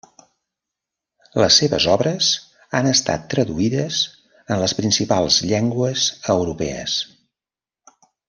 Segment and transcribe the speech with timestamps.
[1.41, 2.29] Les seves obres
[2.79, 3.99] han estat traduïdes
[4.55, 6.07] en les principals llengües
[6.39, 6.97] europees.